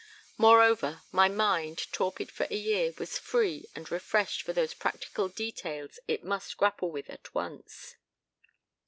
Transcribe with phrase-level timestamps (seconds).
[0.35, 5.99] Moreover, my mind, torpid for a year, was free and refreshed for those practical details
[6.07, 7.97] it must grapple with at once.